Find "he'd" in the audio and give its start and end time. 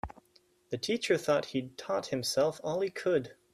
1.51-1.77